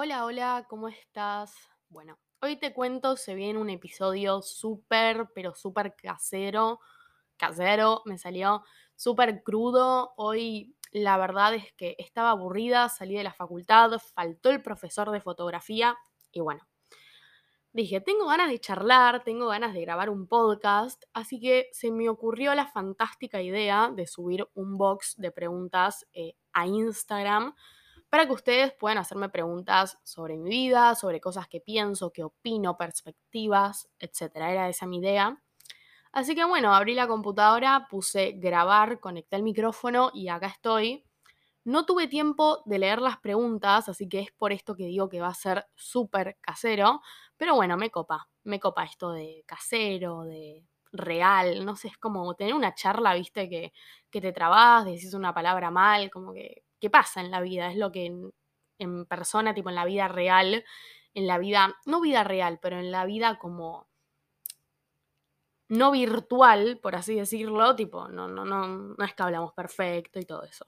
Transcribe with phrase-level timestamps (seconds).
[0.00, 1.52] Hola, hola, ¿cómo estás?
[1.88, 6.78] Bueno, hoy te cuento, se viene un episodio súper, pero súper casero.
[7.36, 8.62] Casero, me salió
[8.94, 10.12] súper crudo.
[10.16, 15.20] Hoy la verdad es que estaba aburrida, salí de la facultad, faltó el profesor de
[15.20, 15.96] fotografía
[16.30, 16.62] y bueno,
[17.72, 22.08] dije, tengo ganas de charlar, tengo ganas de grabar un podcast, así que se me
[22.08, 27.52] ocurrió la fantástica idea de subir un box de preguntas eh, a Instagram
[28.10, 32.76] para que ustedes puedan hacerme preguntas sobre mi vida, sobre cosas que pienso, que opino,
[32.76, 34.36] perspectivas, etc.
[34.36, 35.42] Era esa mi idea.
[36.12, 41.04] Así que bueno, abrí la computadora, puse grabar, conecté el micrófono y acá estoy.
[41.64, 45.20] No tuve tiempo de leer las preguntas, así que es por esto que digo que
[45.20, 47.02] va a ser súper casero.
[47.36, 52.34] Pero bueno, me copa, me copa esto de casero, de real, no sé, es como
[52.34, 53.72] tener una charla, viste, que,
[54.10, 57.70] que te trabas, decís una palabra mal, como que, ¿qué pasa en la vida?
[57.70, 58.32] Es lo que en,
[58.78, 60.64] en persona, tipo en la vida real,
[61.14, 63.88] en la vida, no vida real, pero en la vida como
[65.68, 70.24] no virtual, por así decirlo, tipo, no, no, no, no es que hablamos perfecto y
[70.24, 70.66] todo eso.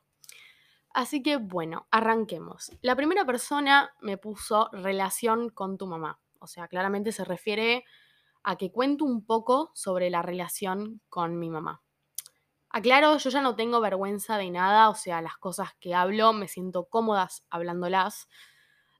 [0.92, 2.72] Así que bueno, arranquemos.
[2.82, 6.20] La primera persona me puso relación con tu mamá.
[6.40, 7.84] O sea, claramente se refiere
[8.42, 11.82] a que cuento un poco sobre la relación con mi mamá.
[12.72, 16.46] Aclaro, yo ya no tengo vergüenza de nada, o sea, las cosas que hablo me
[16.46, 18.28] siento cómodas hablándolas.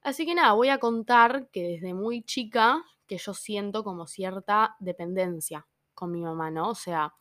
[0.03, 4.75] Así que nada, voy a contar que desde muy chica que yo siento como cierta
[4.79, 6.69] dependencia con mi mamá, ¿no?
[6.69, 7.13] O sea,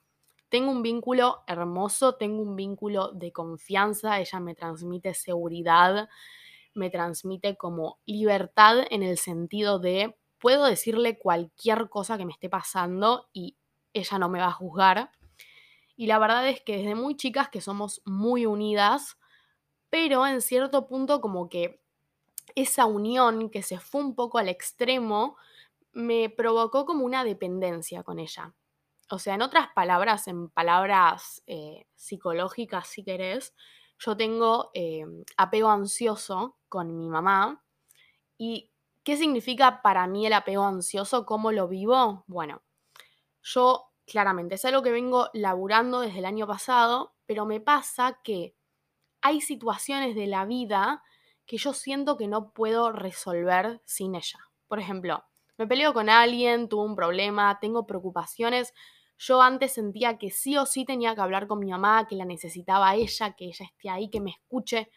[0.48, 6.08] tengo un vínculo hermoso, tengo un vínculo de confianza, ella me transmite seguridad,
[6.74, 12.48] me transmite como libertad en el sentido de puedo decirle cualquier cosa que me esté
[12.48, 13.56] pasando y
[13.92, 15.10] ella no me va a juzgar.
[16.00, 19.18] Y la verdad es que desde muy chicas que somos muy unidas,
[19.90, 21.82] pero en cierto punto como que
[22.54, 25.36] esa unión que se fue un poco al extremo
[25.92, 28.54] me provocó como una dependencia con ella.
[29.10, 33.52] O sea, en otras palabras, en palabras eh, psicológicas, si querés,
[33.98, 35.04] yo tengo eh,
[35.36, 37.62] apego ansioso con mi mamá.
[38.38, 38.70] ¿Y
[39.04, 41.26] qué significa para mí el apego ansioso?
[41.26, 42.24] ¿Cómo lo vivo?
[42.26, 42.62] Bueno,
[43.42, 48.56] yo claramente es algo que vengo laburando desde el año pasado, pero me pasa que
[49.22, 51.02] hay situaciones de la vida
[51.46, 54.38] que yo siento que no puedo resolver sin ella.
[54.68, 55.24] Por ejemplo,
[55.58, 58.74] me peleo con alguien, tuve un problema, tengo preocupaciones,
[59.18, 62.24] yo antes sentía que sí o sí tenía que hablar con mi mamá, que la
[62.24, 64.90] necesitaba ella, que ella esté ahí, que me escuche.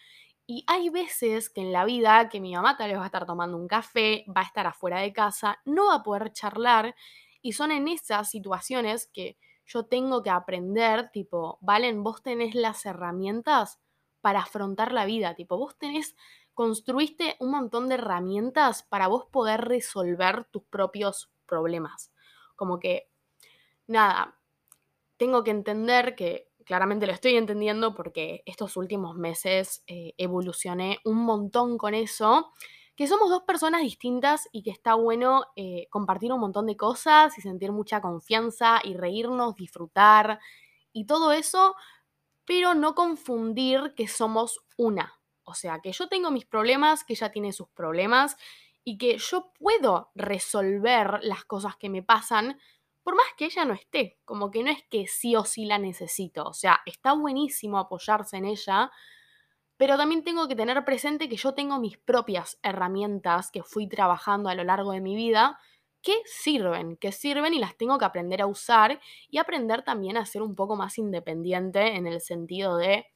[0.47, 3.25] Y hay veces que en la vida que mi mamá tal vez va a estar
[3.25, 6.95] tomando un café, va a estar afuera de casa, no va a poder charlar.
[7.43, 12.85] Y son en esas situaciones que yo tengo que aprender, tipo, Valen, vos tenés las
[12.85, 13.79] herramientas
[14.21, 16.15] para afrontar la vida, tipo, vos tenés,
[16.53, 22.11] construiste un montón de herramientas para vos poder resolver tus propios problemas.
[22.55, 23.09] Como que
[23.87, 24.39] nada,
[25.17, 31.17] tengo que entender que claramente lo estoy entendiendo porque estos últimos meses eh, evolucioné un
[31.17, 32.53] montón con eso,
[32.95, 37.37] que somos dos personas distintas y que está bueno eh, compartir un montón de cosas
[37.37, 40.39] y sentir mucha confianza y reírnos, disfrutar
[40.91, 41.75] y todo eso,
[42.45, 45.19] pero no confundir que somos una.
[45.43, 48.37] O sea, que yo tengo mis problemas, que ella tiene sus problemas
[48.83, 52.57] y que yo puedo resolver las cosas que me pasan
[53.03, 55.77] por más que ella no esté, como que no es que sí o sí la
[55.77, 58.91] necesito, o sea, está buenísimo apoyarse en ella,
[59.83, 64.47] pero también tengo que tener presente que yo tengo mis propias herramientas que fui trabajando
[64.47, 65.59] a lo largo de mi vida
[66.01, 70.25] que sirven, que sirven y las tengo que aprender a usar y aprender también a
[70.25, 73.07] ser un poco más independiente en el sentido de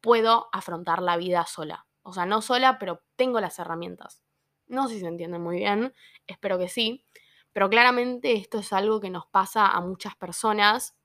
[0.00, 1.86] puedo afrontar la vida sola.
[2.00, 4.22] O sea, no sola, pero tengo las herramientas.
[4.66, 5.92] No sé si se entiende muy bien,
[6.26, 7.04] espero que sí.
[7.52, 10.96] Pero claramente esto es algo que nos pasa a muchas personas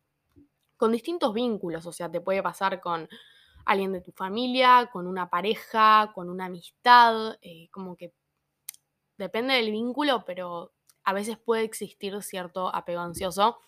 [0.78, 3.09] con distintos vínculos, o sea, te puede pasar con
[3.66, 8.14] alguien de tu familia, con una pareja, con una amistad, eh, como que
[9.17, 10.73] depende del vínculo, pero
[11.03, 13.59] a veces puede existir cierto apego ansioso.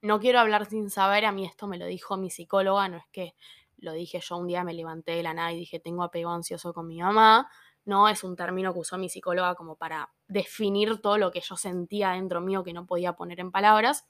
[0.00, 3.06] No quiero hablar sin saber, a mí esto me lo dijo mi psicóloga, no es
[3.10, 3.34] que
[3.78, 6.72] lo dije yo un día, me levanté de la nada y dije, tengo apego ansioso
[6.72, 7.48] con mi mamá,
[7.84, 11.56] no es un término que usó mi psicóloga como para definir todo lo que yo
[11.56, 14.06] sentía dentro mío que no podía poner en palabras.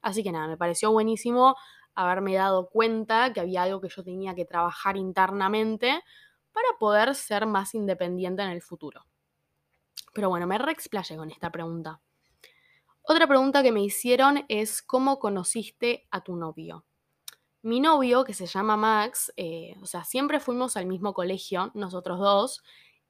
[0.00, 1.56] Así que nada, me pareció buenísimo
[1.96, 6.02] haberme dado cuenta que había algo que yo tenía que trabajar internamente
[6.52, 9.06] para poder ser más independiente en el futuro.
[10.14, 12.00] Pero bueno, me reexplayé con esta pregunta.
[13.02, 16.84] Otra pregunta que me hicieron es ¿cómo conociste a tu novio?
[17.62, 22.18] Mi novio, que se llama Max, eh, o sea, siempre fuimos al mismo colegio, nosotros
[22.18, 22.62] dos,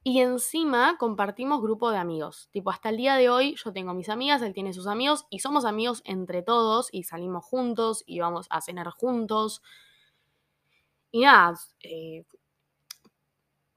[0.08, 2.48] Y encima compartimos grupo de amigos.
[2.52, 5.40] Tipo, hasta el día de hoy yo tengo mis amigas, él tiene sus amigos y
[5.40, 9.62] somos amigos entre todos y salimos juntos y vamos a cenar juntos.
[11.10, 12.24] Y nada, eh,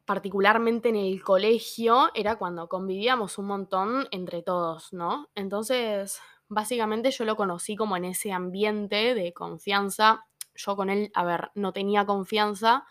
[0.05, 5.29] particularmente en el colegio era cuando convivíamos un montón entre todos, ¿no?
[5.33, 10.27] Entonces, básicamente yo lo conocí como en ese ambiente de confianza.
[10.53, 12.85] Yo con él, a ver, no tenía confianza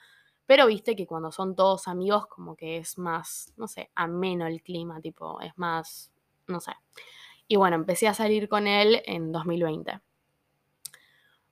[0.48, 4.62] pero viste que cuando son todos amigos, como que es más, no sé, ameno el
[4.62, 6.10] clima, tipo, es más,
[6.46, 6.72] no sé.
[7.46, 10.00] Y bueno, empecé a salir con él en 2020.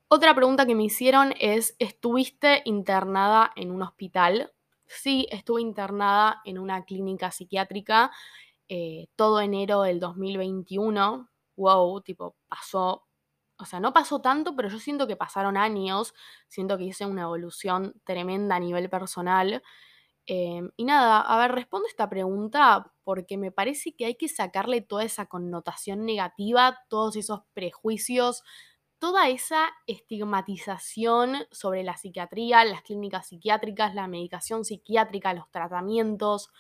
[0.09, 4.55] Otra pregunta que me hicieron es, ¿estuviste internada en un hospital?
[4.87, 8.13] Sí, estuve internada en una clínica psiquiátrica
[8.71, 11.29] eh, todo enero del 2021.
[11.57, 13.06] Wow, tipo, pasó
[13.59, 16.15] o sea, no pasó tanto, pero yo siento que pasaron años,
[16.49, 19.63] siento que hice una evolución tremenda a nivel personal.
[20.27, 24.81] Em, y nada, a ver, respondo esta pregunta porque me parece que hay que sacarle
[24.83, 28.43] toda esa connotación negativa, todos esos prejuicios,
[28.99, 36.51] toda esa estigmatización sobre la psiquiatría, las clínicas psiquiátricas, la medicación psiquiátrica, los tratamientos.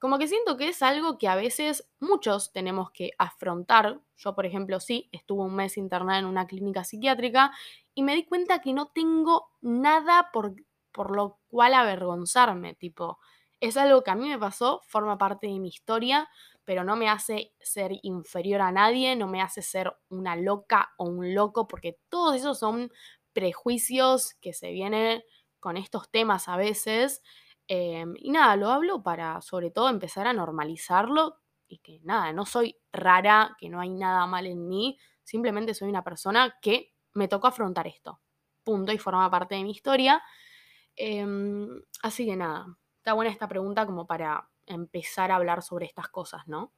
[0.00, 4.00] Como que siento que es algo que a veces muchos tenemos que afrontar.
[4.16, 7.52] Yo, por ejemplo, sí, estuve un mes internada en una clínica psiquiátrica
[7.94, 10.54] y me di cuenta que no tengo nada por,
[10.90, 12.74] por lo cual avergonzarme.
[12.74, 13.18] Tipo,
[13.60, 16.30] es algo que a mí me pasó, forma parte de mi historia,
[16.64, 21.04] pero no me hace ser inferior a nadie, no me hace ser una loca o
[21.04, 22.90] un loco, porque todos esos son
[23.34, 25.22] prejuicios que se vienen
[25.60, 27.22] con estos temas a veces.
[27.72, 31.36] Em, y nada, lo hablo para sobre todo empezar a normalizarlo
[31.68, 35.88] y que nada, no soy rara, que no hay nada mal en mí, simplemente soy
[35.88, 38.20] una persona que me tocó afrontar esto.
[38.64, 40.20] Punto y forma parte de mi historia.
[40.96, 41.68] Em,
[42.02, 46.48] así que nada, está buena esta pregunta como para empezar a hablar sobre estas cosas,
[46.48, 46.72] ¿no?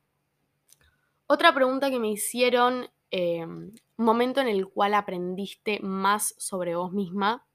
[1.26, 7.46] Otra pregunta que me hicieron, em, momento en el cual aprendiste más sobre vos misma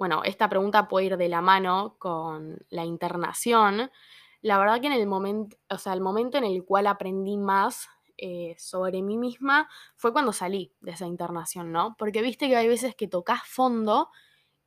[0.00, 3.90] bueno, esta pregunta puede ir de la mano con la internación.
[4.40, 7.86] La verdad que en el momento, o sea, el momento en el cual aprendí más
[8.16, 11.96] eh, sobre mí misma fue cuando salí de esa internación, ¿no?
[11.98, 14.08] Porque viste que hay veces que tocas fondo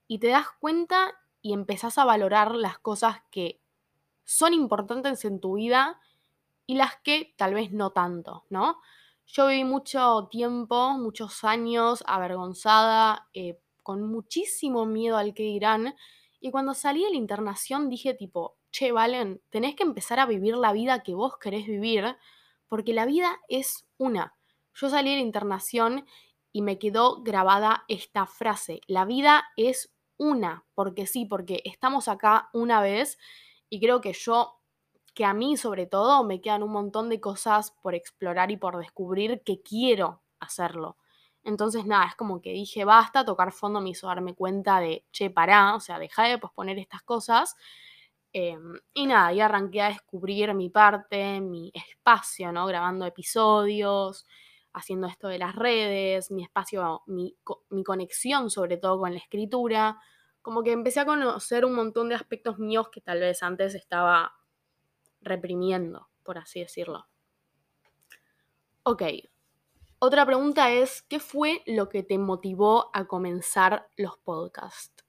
[0.08, 3.60] y te das cuenta y empezás a valorar las cosas que
[4.26, 6.00] son importantes en tu vida
[6.68, 8.82] y las que tal vez no tanto, ¿no?
[9.26, 15.96] Yo viví mucho tiempo, muchos años avergonzada, eh, con muchísimo miedo al que dirán.
[16.40, 20.56] Y cuando salí de la internación dije tipo, che, Valen, tenés que empezar a vivir
[20.58, 22.18] la vida que vos querés vivir,
[22.68, 24.36] porque la vida es una.
[24.74, 26.06] Yo salí de la internación
[26.52, 32.50] y me quedó grabada esta frase, la vida es una, porque sí, porque estamos acá
[32.54, 33.18] una vez
[33.70, 34.60] y creo que yo,
[35.16, 38.78] que a mí sobre todo, me quedan un montón de cosas por explorar y por
[38.78, 40.98] descubrir que quiero hacerlo.
[41.44, 45.30] Entonces, nada, es como que dije, basta, tocar fondo me hizo darme cuenta de, che,
[45.30, 47.56] pará, o sea, deja de posponer estas cosas.
[48.32, 52.66] Em, y nada, y arranqué a descubrir mi parte, mi espacio, ¿no?
[52.66, 54.26] Grabando episodios,
[54.74, 57.36] haciendo esto de las redes, mi espacio, mi,
[57.70, 60.00] mi conexión sobre todo con la escritura.
[60.42, 64.34] Como que empecé a conocer un montón de aspectos míos que tal vez antes estaba
[65.22, 67.08] reprimiendo, por así decirlo.
[68.84, 69.04] Ok,
[70.06, 75.06] otra pregunta es, ¿qué fue lo que te motivó a comenzar los podcasts?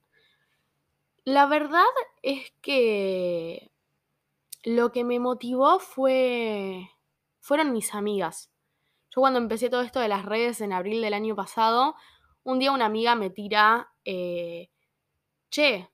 [1.25, 1.83] La verdad
[2.21, 3.73] es que
[4.63, 6.89] lo que me motivó fue
[7.41, 8.49] fueron mis amigas.
[9.13, 11.95] Yo cuando empecé todo esto de las redes en abril del año pasado,
[12.43, 14.69] un día una amiga me tira, eh,
[15.49, 15.89] che,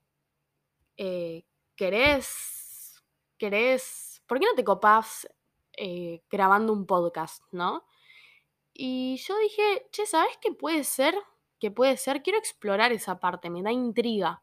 [0.96, 1.44] eh,
[1.74, 3.02] ¿querés,
[3.36, 5.28] querés, por qué no te copas
[5.76, 7.84] eh, grabando un podcast, no?
[8.74, 11.14] Y yo dije, che, ¿sabes qué puede ser?
[11.58, 12.22] ¿Qué puede ser?
[12.22, 14.42] Quiero explorar esa parte, me da intriga.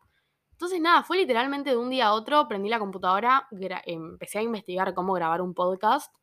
[0.51, 3.47] Entonces, nada, fue literalmente de un día a otro, prendí la computadora,
[3.85, 6.13] empecé a investigar cómo grabar un podcast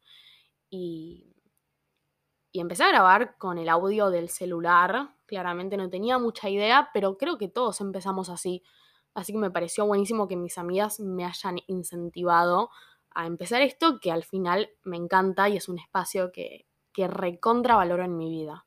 [0.70, 1.34] y,
[2.52, 5.14] y empecé a grabar con el audio del celular.
[5.26, 8.62] Claramente no tenía mucha idea, pero creo que todos empezamos así.
[9.14, 12.70] Así que me pareció buenísimo que mis amigas me hayan incentivado
[13.10, 17.76] a empezar esto, que al final me encanta y es un espacio que, que recontra
[17.76, 18.64] valoro en mi vida.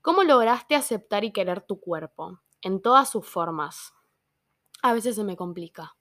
[0.00, 2.38] ¿Cómo lograste aceptar y querer tu cuerpo?
[2.62, 3.94] En todas sus formas.
[4.80, 5.96] A veces se me complica.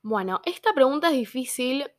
[0.00, 1.90] Bueno, esta pregunta es difícil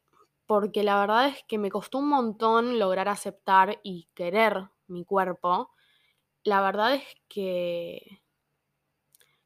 [0.46, 5.72] porque la verdad es que me costó un montón lograr aceptar y querer mi cuerpo.
[6.44, 8.22] La verdad es que,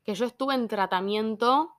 [0.04, 1.72] que yo estuve en tratamiento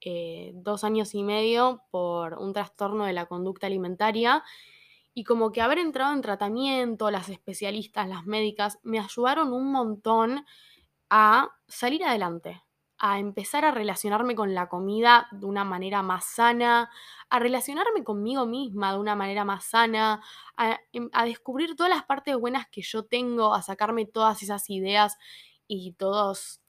[0.00, 4.42] eh, dos años y medio por un trastorno de la conducta alimentaria
[5.14, 10.44] y como que haber entrado en tratamiento, las especialistas, las médicas, me ayudaron un montón
[11.10, 12.62] a salir adelante,
[12.98, 16.90] a empezar a relacionarme con la comida de una manera más sana,
[17.30, 20.22] a relacionarme conmigo misma de una manera más sana,
[20.56, 25.16] a, em, descubrir todas las partes buenas que yo tengo, a sacarme todas esas ideas
[25.66, 26.62] y todos,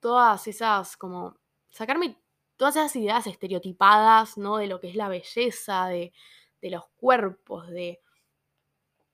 [0.00, 1.36] todas esas, como,
[1.70, 2.18] sacarme
[2.56, 4.58] todas esas ideas estereotipadas, ¿no?
[4.58, 6.12] De lo que es la belleza, de,
[6.60, 8.00] de los cuerpos, de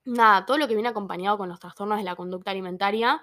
[0.04, 3.20] nada, todo lo que viene acompañado con los trastornos de la conducta alimentaria.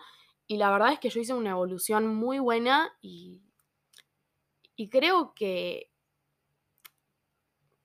[0.47, 3.41] Y la verdad es que yo hice una evolución muy buena y,
[4.75, 5.91] y creo que,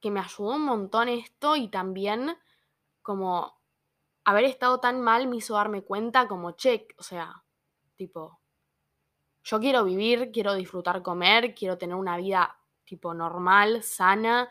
[0.01, 2.37] que me ayudó un montón esto y también
[3.03, 3.57] como
[4.25, 7.45] haber estado tan mal me hizo darme cuenta como, che, o sea,
[7.97, 8.41] tipo,
[9.45, 14.49] yo quiero vivir, quiero disfrutar comer, quiero tener una vida tipo normal, sana,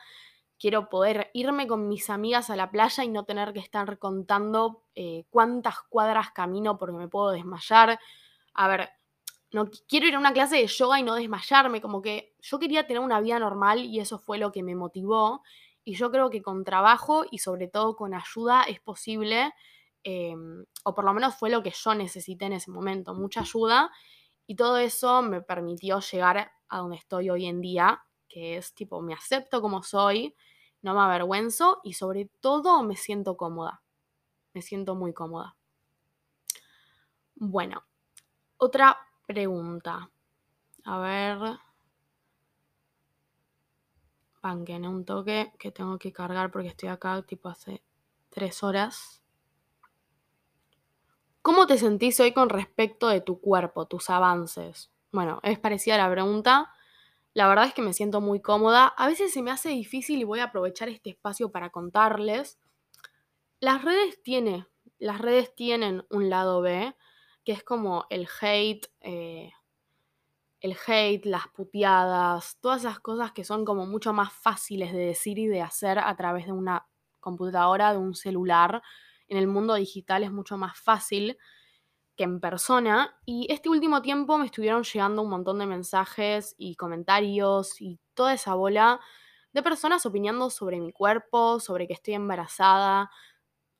[0.65, 4.81] quiero poder irme con mis amigas a la playa y no tener que estar contando
[4.95, 7.99] eh, cuántas cuadras camino porque me puedo desmayar.
[8.55, 8.89] A ver,
[9.51, 12.87] no quiero ir a una clase de yoga y no desmayarme, como que yo quería
[12.87, 15.43] tener una vida normal y eso fue lo que me motivó.
[15.83, 19.53] Y yo creo que con trabajo y sobre todo con ayuda es posible,
[20.03, 23.91] em, o por lo menos fue lo que yo necesité en ese momento, mucha ayuda.
[24.47, 28.99] Y todo eso me permitió llegar a donde estoy hoy en día, que es tipo,
[28.99, 30.33] me acepto como soy,
[30.85, 33.81] no me avergüenzo y sobre todo me siento cómoda.
[34.53, 35.57] Me siento muy cómoda.
[37.33, 37.83] Bueno,
[38.57, 40.11] otra pregunta.
[40.83, 41.59] A ver.
[44.43, 47.81] en un toque que tengo que cargar porque estoy acá tipo hace
[48.29, 49.23] tres horas.
[51.41, 54.91] ¿Cómo te sentís hoy con respecto de tu cuerpo, tus avances?
[55.11, 56.71] Bueno, es parecida a la pregunta,
[57.35, 58.87] la verdad es que me siento muy cómoda.
[58.87, 62.57] A veces se me hace difícil y voy a aprovechar este espacio para contarles.
[63.59, 64.17] Las redes
[64.99, 66.95] las redes tienen un lado B,
[67.43, 69.51] que es como el hate, eh,
[70.61, 75.37] el hate, las puteadas, todas esas cosas que son como mucho más fáciles de decir
[75.37, 76.87] y de hacer a través de una
[77.19, 78.81] computadora, de un celular.
[79.27, 81.37] En el mundo digital es mucho más fácil
[82.15, 83.15] que en persona.
[83.25, 88.33] Y este último tiempo me estuvieron llegando un montón de mensajes y comentarios y toda
[88.33, 88.99] esa bola
[89.53, 93.09] de personas opinando sobre mi cuerpo, sobre que estoy embarazada.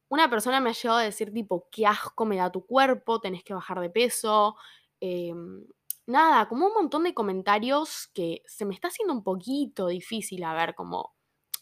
[0.08, 3.44] Una persona me ha llegado a decir tipo, qué asco me da tu cuerpo, tenés
[3.44, 4.56] que bajar de peso.
[5.02, 5.66] Em,
[6.08, 10.54] nada, como un montón de comentarios que se me está haciendo un poquito difícil a
[10.54, 11.16] ver, como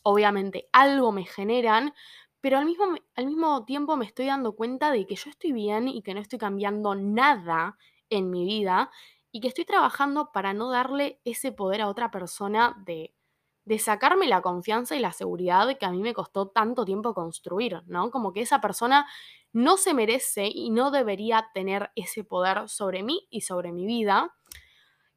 [0.03, 1.94] obviamente algo me generan,
[2.43, 5.88] pero al mismo, al mismo tiempo me estoy dando cuenta de que yo estoy bien
[5.88, 7.77] y que no estoy cambiando nada
[8.09, 8.91] en mi vida
[9.31, 13.15] y que estoy trabajando para no darle ese poder a otra persona de,
[13.63, 17.81] de sacarme la confianza y la seguridad que a mí me costó tanto tiempo construir,
[17.85, 18.12] ¿no?
[18.12, 19.07] Como que esa persona
[19.53, 24.35] no se merece y no debería tener ese poder sobre mí y sobre mi vida.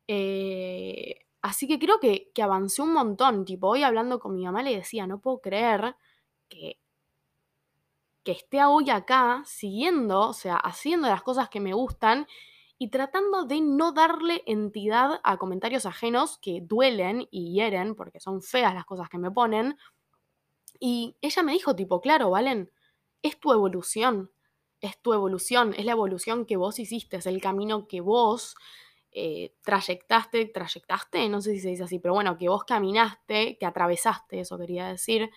[0.06, 3.44] Eh, así que creo que, que avancé un montón.
[3.44, 5.96] Tipo, hoy hablando con mi mamá le decía, no puedo creer
[6.48, 6.78] que
[8.26, 12.26] que esté hoy acá siguiendo, o sea, haciendo las cosas que me gustan
[12.76, 18.42] y tratando de no darle entidad a comentarios ajenos que duelen y hieren, porque son
[18.42, 19.78] feas las cosas que me ponen.
[20.80, 22.72] Y ella me dijo, tipo, claro, Valen,
[23.22, 24.32] es tu evolución,
[24.80, 28.56] es tu evolución, es la evolución que vos hiciste, es el camino que vos
[29.12, 33.66] eh, trayectaste, trayectaste, no sé si se dice así, pero bueno, que vos caminaste, que
[33.66, 35.30] atravesaste, eso quería decir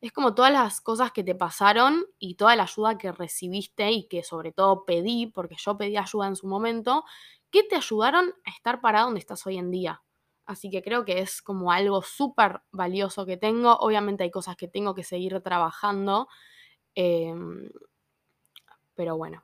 [0.00, 4.06] es como todas las cosas que te pasaron y toda la ayuda que recibiste y
[4.08, 7.04] que sobre todo pedí, porque yo pedí ayuda en su momento,
[7.50, 10.02] que te ayudaron a estar parado donde estás hoy en día.
[10.46, 13.76] Así que creo que es como algo súper valioso que tengo.
[13.78, 16.28] Obviamente hay cosas que tengo que seguir trabajando.
[16.94, 17.70] Em,
[18.94, 19.42] pero bueno.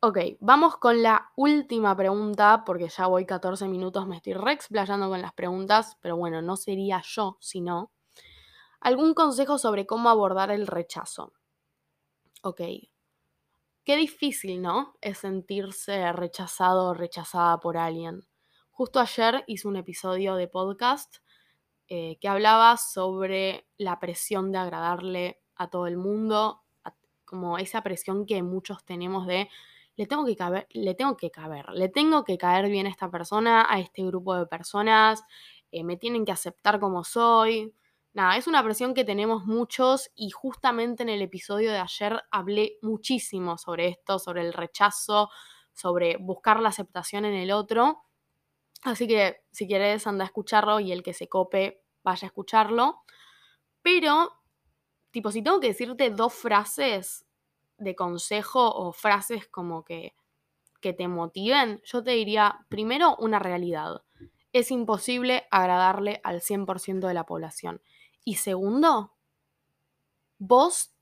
[0.00, 5.08] Ok, vamos con la última pregunta, porque ya voy 14 minutos, me estoy re explayando
[5.08, 7.90] con las preguntas, pero bueno, no sería yo sino
[8.80, 11.32] ¿Algún consejo sobre cómo abordar el rechazo?
[12.42, 12.60] Ok.
[13.84, 14.96] Qué difícil, ¿no?
[15.00, 18.26] Es sentirse rechazado o rechazada por alguien.
[18.70, 21.16] Justo ayer hice un episodio de podcast
[21.88, 26.62] eh, que hablaba sobre la presión de agradarle a todo el mundo,
[27.24, 29.48] como esa presión que muchos tenemos de
[29.96, 33.10] le tengo que caber, le tengo que caber, le tengo que caer bien a esta
[33.10, 35.22] persona, a este grupo de personas,
[35.72, 37.74] eh, me tienen que aceptar como soy,
[38.16, 42.78] nada, es una presión que tenemos muchos y justamente en el episodio de ayer hablé
[42.80, 45.28] muchísimo sobre esto, sobre el rechazo,
[45.74, 48.04] sobre buscar la aceptación en el otro.
[48.82, 53.02] Así que si quieres anda a escucharlo y el que se cope vaya a escucharlo.
[53.82, 54.32] Pero,
[55.10, 57.26] tipo, si tengo que decirte dos frases
[57.76, 60.14] de consejo o frases como que,
[60.80, 64.02] que te motiven, yo te diría, primero, una realidad.
[64.52, 67.82] Es imposible agradarle al 100% de la población.
[68.26, 69.14] Y segundo,
[70.38, 70.92] vos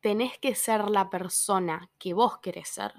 [0.00, 2.92] tenés que ser la persona que vos querés ser,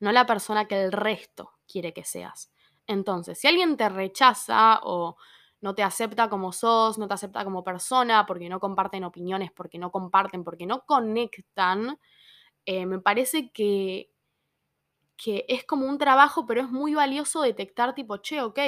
[0.00, 2.50] no la persona que el resto quiere que seas.
[2.86, 5.16] Entonces, si alguien te rechaza o
[5.60, 9.78] no te acepta como sos, no te acepta como persona, porque no comparten opiniones, porque
[9.78, 11.98] no comparten, porque no conectan,
[12.66, 14.10] eh, me parece que,
[15.16, 18.58] que es como un trabajo, pero es muy valioso detectar tipo, che, ok,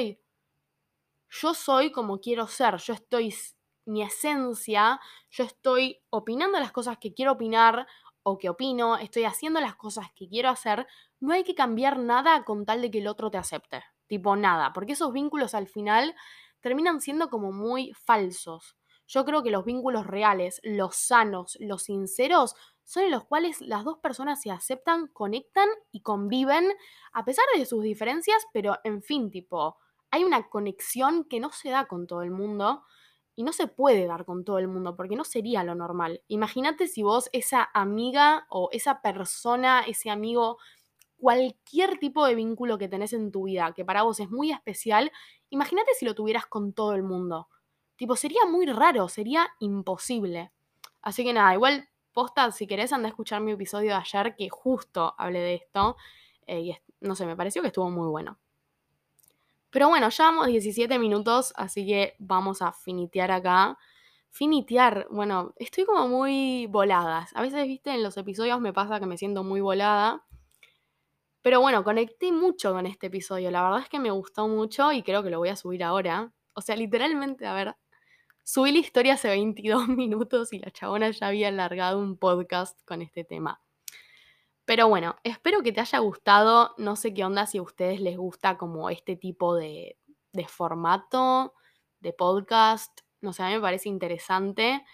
[1.28, 3.34] yo soy como quiero ser, yo estoy
[3.84, 5.00] mi esencia,
[5.30, 7.86] yo estoy opinando las cosas que quiero opinar
[8.22, 10.86] o que opino, estoy haciendo las cosas que quiero hacer,
[11.20, 14.72] no hay que cambiar nada con tal de que el otro te acepte tipo nada,
[14.72, 16.14] porque esos vínculos al final
[16.60, 18.76] terminan siendo como muy falsos.
[19.06, 23.84] Yo creo que los vínculos reales, los sanos, los sinceros, son en los cuales las
[23.84, 26.70] dos personas se aceptan, conectan y conviven
[27.12, 29.76] a pesar de sus diferencias, pero en fin, tipo,
[30.10, 32.84] hay una conexión que no se da con todo el mundo
[33.36, 36.22] y no se puede dar con todo el mundo porque no sería lo normal.
[36.28, 40.58] Imagínate si vos, esa amiga o esa persona, ese amigo
[41.16, 45.10] cualquier tipo de vínculo que tenés en tu vida, que para vos es muy especial,
[45.48, 47.48] imagínate si lo tuvieras con todo el mundo.
[47.96, 50.52] Tipo, sería muy raro, sería imposible.
[51.00, 54.48] Así que nada, igual, posta, si querés, anda a escuchar mi episodio de ayer, que
[54.50, 55.96] justo hablé de esto.
[56.46, 58.38] Eh, y no sé, me pareció que estuvo muy bueno.
[59.74, 63.76] Pero bueno, ya vamos 17 minutos, así que vamos a finitear acá.
[64.30, 67.26] Finitear, bueno, estoy como muy volada.
[67.34, 70.24] A veces, viste, en los episodios me pasa que me siento muy volada.
[71.42, 73.50] Pero bueno, conecté mucho con este episodio.
[73.50, 76.32] La verdad es que me gustó mucho y creo que lo voy a subir ahora.
[76.52, 77.74] O sea, literalmente, a ver,
[78.44, 83.02] subí la historia hace 22 minutos y la chabona ya había alargado un podcast con
[83.02, 83.60] este tema.
[84.64, 86.74] Pero bueno, espero que te haya gustado.
[86.78, 89.98] No sé qué onda si a ustedes les gusta como este tipo de,
[90.32, 91.54] de formato
[92.00, 93.00] de podcast.
[93.20, 94.84] No sé, a mí me parece interesante.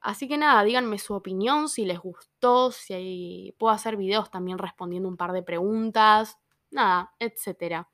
[0.00, 5.08] Así que nada, díganme su opinión, si les gustó, si puedo hacer videos también respondiendo
[5.08, 6.38] un par de preguntas,
[6.70, 7.88] nada, etcétera.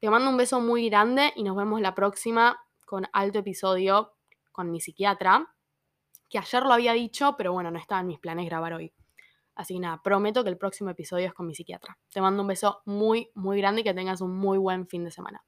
[0.00, 4.16] Te mando un beso muy grande y nos vemos la próxima con alto episodio
[4.50, 5.54] con mi psiquiatra,
[6.28, 8.92] que ayer lo había dicho, pero bueno, no estaba en mis planes grabar hoy.
[9.56, 11.98] Así que nada, prometo que el próximo episodio es con mi psiquiatra.
[12.12, 15.10] Te mando un beso muy, muy grande y que tengas un muy buen fin de
[15.10, 15.44] semana.